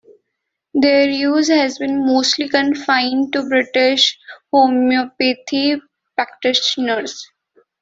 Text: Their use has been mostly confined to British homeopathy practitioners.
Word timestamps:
Their 0.73 1.07
use 1.07 1.49
has 1.49 1.77
been 1.77 2.03
mostly 2.07 2.49
confined 2.49 3.33
to 3.33 3.47
British 3.47 4.17
homeopathy 4.51 5.79
practitioners. 6.15 7.29